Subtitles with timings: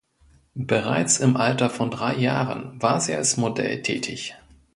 [0.55, 4.33] Bereits im Alter von drei Jahren war sie als Model tätig.